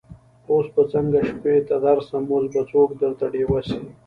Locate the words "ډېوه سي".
3.33-3.79